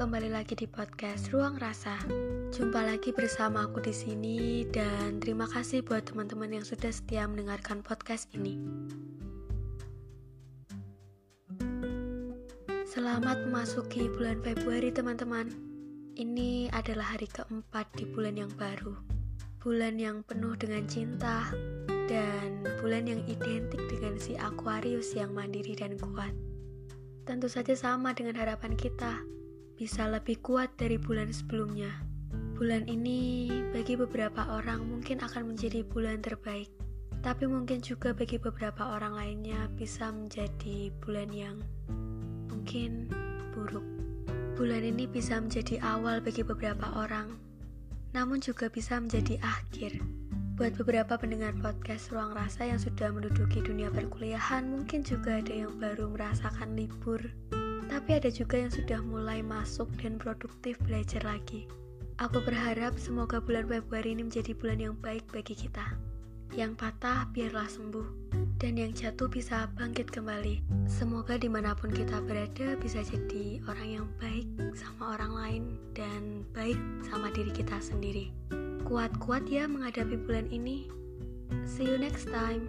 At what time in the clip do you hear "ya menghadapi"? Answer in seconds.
79.48-80.20